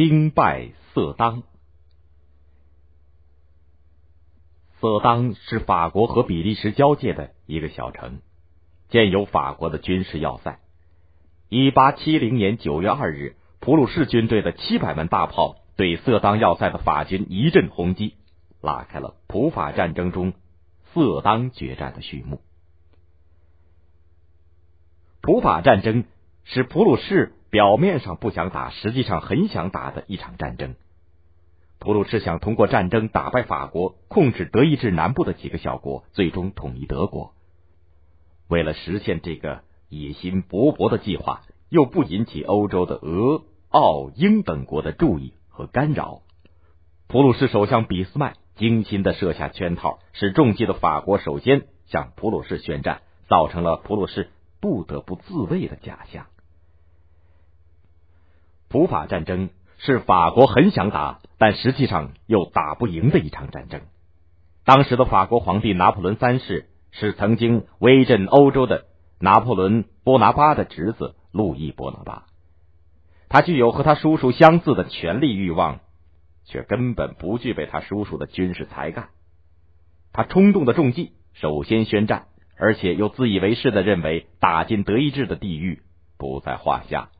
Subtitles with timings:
[0.00, 1.42] 兵败色当。
[4.80, 8.22] 色当是法国和比利时交界的一个小城，
[8.88, 10.58] 建有法国的军事要塞。
[11.50, 18.14] 一八七零年九月二日，普鲁士军队的七百门大炮对色当要塞的法军一阵轰击，
[18.62, 20.32] 拉开了普法战争中
[20.94, 22.40] 色当决战的序幕。
[25.20, 26.06] 普法战争
[26.44, 30.76] 是普鲁士表面上不想打，实际上很想打的一场战争。
[31.78, 37.34] 普鲁士想通过战争打败法国，控制德意志南部的几个小国，最终统一德国。
[38.48, 39.62] 为了实现这个。
[39.92, 46.22] 野心勃勃的计划又不引起欧洲的俄、奥、英等国的注意和干扰。
[47.08, 56.26] 普鲁士首相俾斯麦精心的设下圈套，使中计的法国首先向普鲁士宣战，造成了普鲁士不得不自卫的假象。
[58.70, 63.82] 普法战争是法国很想打，但实际上又打不赢的一场战争。
[64.64, 68.86] 当时的法国皇帝拿破仑三世是曾经威震欧洲的。
[69.22, 72.24] 拿破仑·波拿巴的侄子路易·波拿巴，
[73.28, 75.80] 他具有和他叔叔相似的权力欲望，
[76.46, 79.10] 却根本不具备他叔叔的军事才干。
[80.14, 85.82] 他冲动的中计，首先宣战，而且又自以为是的认为打进德意志的地狱
[86.16, 87.10] 不在话下。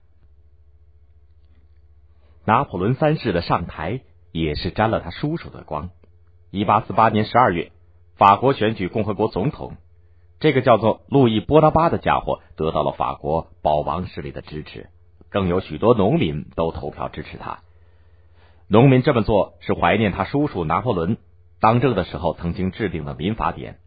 [2.50, 4.00] 拿破仑三世的上台
[4.32, 5.90] 也是沾了他叔叔的光。
[6.50, 7.70] 一八四八年十二月，
[8.16, 9.76] 法国选举共和国总统。
[10.40, 14.88] 这个叫做路易波拿巴的家伙得到了法国保王势力的支持，
[15.28, 17.60] 更有许多农民都投票支持他。
[18.66, 21.18] 农民这么做是怀念他叔叔拿破仑
[21.60, 23.78] 当政的时候曾经制定的民法典。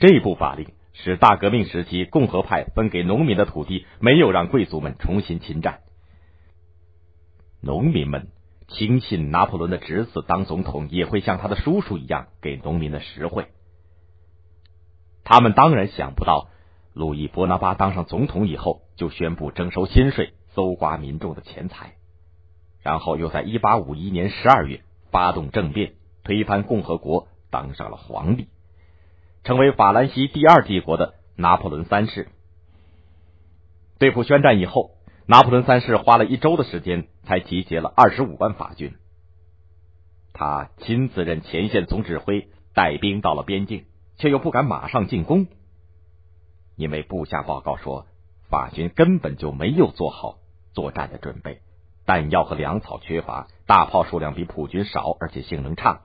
[0.00, 5.82] 这部法令使大革命时期共和派分给农民的土地没有让贵族们重新侵占。
[7.60, 8.28] 农民们
[8.68, 13.48] 轻信拿破仑的侄子当总统也会像他的叔叔一样给农民的实惠。
[15.24, 16.48] 他们当然想不到，
[16.92, 21.94] 路易波拿巴当上总统以后，就宣布征收新税，搜刮民众的钱财，
[22.82, 28.48] 然后又在一八五一年十二月发动政变，推翻共和国，当上了皇帝，
[29.42, 32.28] 成为法兰西第二帝国的拿破仑三世。
[33.98, 34.92] 对付宣战以后，
[35.26, 38.94] 拿破仑三世花了一周的时间，才集结了二十五万法军。
[40.32, 43.84] 他亲自任前线总指挥，带兵到了边境。
[44.18, 45.46] 却又不敢马上进攻，
[46.74, 48.06] 因为部下报告说，
[48.48, 50.38] 法军根本就没有做好
[50.72, 51.60] 作战的准备，
[52.06, 56.00] 弹药和粮草缺乏，大炮数量比普军少，而且性能差。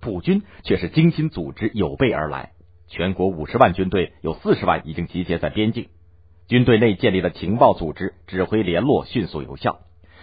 [0.00, 2.50] 普军却是精心组织，有备而来，
[2.88, 5.88] 全国五十万军队有四十万已经集结在边境，
[6.50, 9.82] 军队内建立了情报组织，指挥联络迅速有效。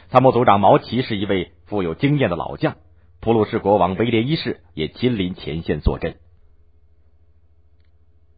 [0.10, 2.76] 参谋组长毛奇是一位富有经验的老将，
[3.22, 6.18] 普鲁士国王威廉一世也亲临前线坐镇。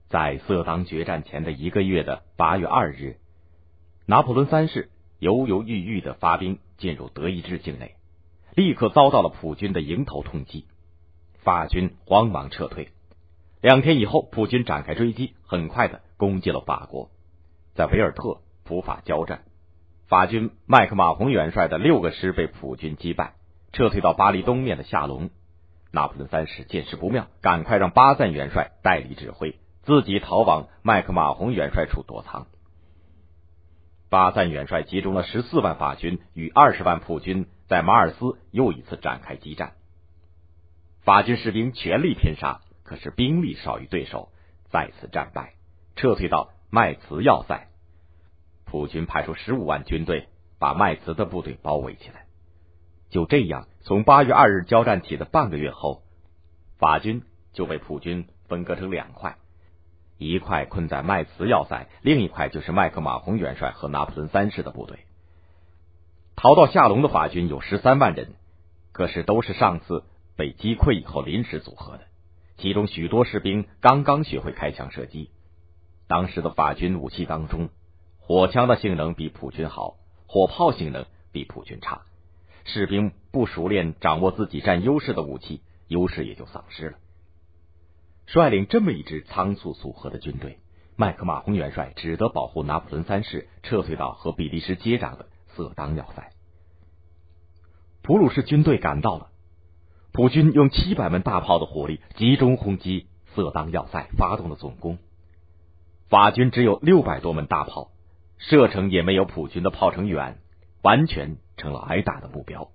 [0.07, 3.17] 在色当决战前的一个月的八月二日，
[4.05, 7.95] 拿破仑三世犹犹豫豫的发兵进入德意志境内，
[8.53, 10.65] 立刻遭到了普军的迎头痛击，
[11.39, 12.89] 法军慌忙撤退。
[13.61, 17.09] 两天以后，普军展开追击，很快的攻击了法国，
[17.75, 19.43] 在维尔特普法交战，
[20.07, 23.33] 法军麦克马洪元帅的六个师被普军击败，
[23.71, 25.29] 撤退到巴黎东面的下龙。
[25.91, 29.59] 拿破仑三世见势不妙，赶快让巴赞元帅代理指挥。
[29.81, 32.45] 自己逃往麦克马洪元帅处躲藏。
[34.09, 39.73] 巴赞元帅集中了十四万法军与二十万普军，在马尔斯又一次展开激战。
[41.01, 44.29] 法军士兵全力拼杀，可是兵力少于对手，
[44.69, 45.53] 再次战败，
[45.95, 47.67] 撤退到麦茨要塞。
[48.65, 50.27] 普军派出十五万军队，
[50.59, 52.25] 把麦茨的部队包围起来。
[53.09, 56.03] 就这样，从八月二日交战起的半个月后，
[56.77, 59.37] 法军就被普军分割成两块。
[60.19, 64.99] 一块困在麦茨要塞，另一块就是麦克马洪元帅和拿破仑三世的部队。
[66.35, 68.35] 逃到下龙的法军有十三万人，
[68.91, 70.03] 可是都是上次
[70.37, 72.03] 被击溃以后临时组合的，
[72.57, 75.31] 其中许多士兵刚刚学会开枪射击。
[76.09, 77.69] 当时的法军武器当中，
[78.17, 82.01] 火枪的性能比普军好，火炮性能比普军差，
[82.65, 86.97] 士兵不熟练掌握自己占优势的武器，优势也就丧失了。
[88.25, 90.57] 率领这么一支仓促组合的军队，
[90.95, 96.31] 麦克马洪元帅只得保护拿破仑三世撤退到和比利时接壤的色当要塞。
[98.01, 99.29] 普鲁士军队赶到了，
[100.11, 103.05] 普军用七百门大炮的火力集中轰击
[103.35, 104.97] 色当要塞，发动了总攻。
[106.09, 107.91] 法军只有六百多门大炮，
[108.39, 110.39] 射程也没有普军的炮程远，
[110.81, 112.71] 完全成了挨打的目标，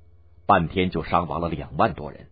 [0.46, 2.28] 半天就伤亡了两万多人。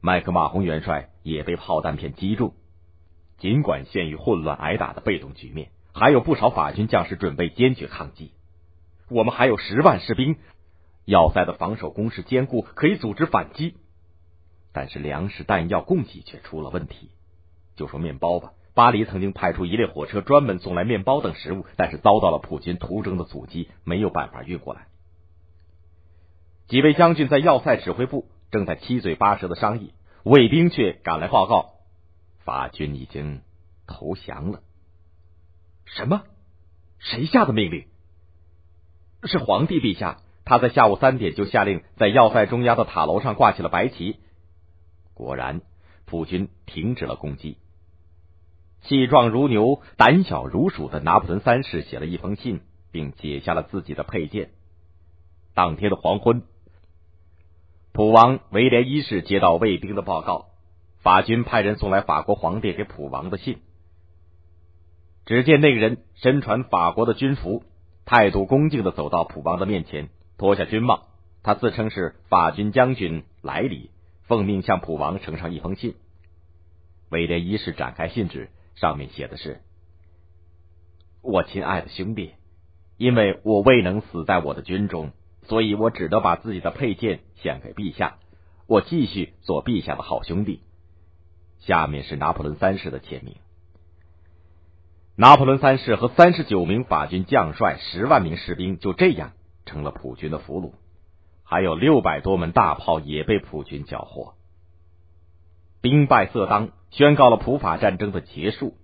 [0.00, 2.54] 麦克马洪元帅也被炮弹片击中。
[3.38, 8.32] 尽管陷于混乱挨打的被动局面，还有不少法军将士准备坚决抗击。
[9.08, 10.36] 我们还有十万士兵，
[11.04, 13.76] 要塞的防守工事坚固，可以组织反击。
[14.72, 17.12] 但是粮食弹药供给却出了问题。
[17.76, 24.86] 就说面包吧，巴黎曾经派出一列火车专门送来面包等食物，但是遭到了普军途中的阻击，没有办法运过来。
[26.68, 31.72] 几位将军在要塞指挥部正在七嘴八舌的商议，卫兵却赶来报告。
[32.44, 33.40] 法军已经
[33.88, 34.60] 投降了。
[35.84, 36.22] 什么？
[37.00, 37.88] 谁下的命令？
[39.24, 40.20] 是皇帝陛下。
[40.44, 44.20] 他在下午三点就下令，在要塞中央的塔楼上挂起了白旗。
[45.14, 45.62] 果然，
[46.06, 47.58] 普军停止了攻击。
[48.82, 52.60] 气壮如牛、胆小如鼠的拿破仑三世写了一封信，
[52.90, 54.50] 并解下了自己的佩剑。
[55.54, 56.42] 当天的黄昏，
[57.92, 60.46] 普王威廉一世接到卫兵的报告。
[61.00, 63.58] 法军派人送来法国皇帝给普王的信。
[65.26, 67.62] 只见那个人身穿法国的军服，
[68.04, 70.08] 态度恭敬的走到普王的面前，
[70.38, 71.08] 脱下军帽。
[71.42, 73.90] 他自称是法军将军莱里，
[74.22, 75.94] 奉命向普王呈上一封信。
[77.10, 79.60] 威廉一世展开信纸，上面写的是
[81.20, 82.34] ：“我亲爱的兄弟，
[82.96, 85.10] 因为我未能死在我的军中，
[85.42, 88.18] 所以我只得把自己的佩剑献给陛下。
[88.66, 90.62] 我继续做陛下的好兄弟。”
[91.58, 93.34] 下面是拿破仑三世的签名。
[95.16, 99.32] 拿破仑三世和三十九名法军将帅、十万名士兵就这样
[99.66, 100.74] 成了普军的俘虏，
[101.42, 104.34] 还有六百多门大炮也被普军缴获。
[105.88, 108.74] 兵败色当，宣告了普法战争的结束。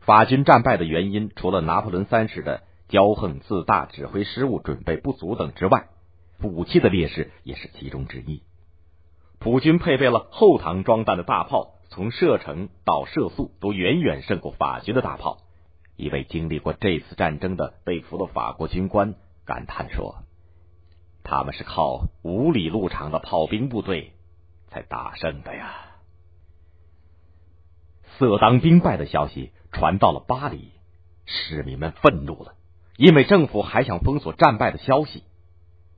[0.00, 5.88] 法军战败的原因，除了拿破仑三世的骄横自大、指挥失误、准备不足等之外，
[6.42, 8.42] 武器的劣势也是其中之一。
[9.38, 11.72] 普军配备了后膛装弹的大炮。
[11.90, 15.38] 从射程到射速都远远胜过法军的大炮。
[15.96, 20.24] 一位经历过这次战争的被俘的法国军官感叹说
[21.22, 24.12] ：“他们是靠五里路长的炮兵部队
[24.70, 25.92] 才打胜的呀。”
[28.18, 30.72] 色当兵败的消息传到了巴黎，
[31.26, 32.54] 市民们愤怒了，
[32.96, 35.24] 因为政府还想封锁战败的消息。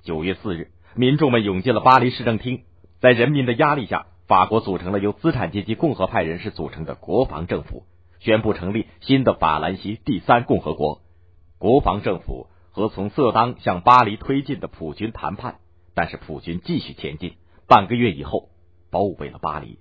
[0.03, 2.65] 九月四日，民众们涌进了巴黎市政厅，
[3.01, 4.07] 在人民的压力下。
[4.29, 7.85] 法国组成了由资产阶级共和派人士组成的国防政府，
[8.19, 11.01] 宣布成立新的法兰西第三共和国。
[11.59, 15.59] 国防政府和从色当向巴黎推进的普军谈判，
[15.95, 17.37] 但是普军继续前进。
[17.69, 18.49] 半个月以后，
[18.91, 19.79] 包围了巴黎。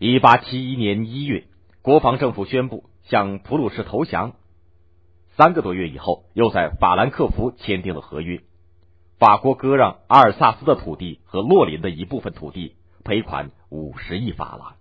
[0.00, 1.44] 一八七一年一月，
[1.82, 4.34] 国防政府宣布向普鲁士投降。
[5.36, 8.40] 三个多月以后，又在法兰克福签订了合约。
[9.18, 12.76] 法国割让阿尔萨斯的土地和洛林的一部分土地。
[13.04, 14.74] 赔款五十亿法郎，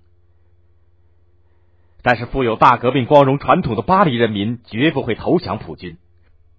[2.02, 5.98] 但是富有大革命光荣传统的巴黎人民绝不会投降普军。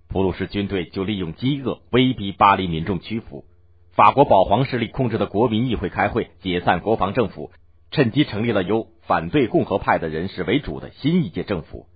[0.08, 3.44] 普鲁士军队就利用饥饿威逼巴黎民众屈服。
[3.92, 7.50] 法国保皇势力控制的国民议会开会解散国防政府，
[7.90, 11.86] 趁机成立了由反对共和派的人士为主的新一届政府。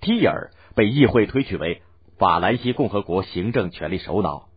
[0.00, 1.82] 提尔被议会推举为
[2.18, 4.48] 法兰西共和国行政权力首脑。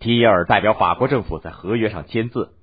[0.00, 2.54] 提尔代表法国政府在合约上签字。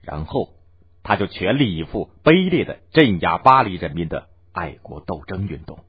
[0.00, 0.54] 然后，
[1.02, 5.80] 他就全力以赴、卑劣的镇压巴黎人民的爱国斗争运动。